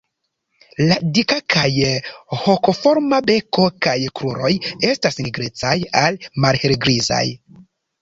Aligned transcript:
La 0.91 0.95
dika 1.17 1.37
kaj 1.55 1.67
hokoforma 2.45 3.21
beko 3.29 3.69
kaj 3.89 3.95
kruroj 4.23 4.53
estas 4.93 5.23
nigrecaj 5.25 5.79
al 6.05 6.23
malhelgrizaj. 6.49 7.25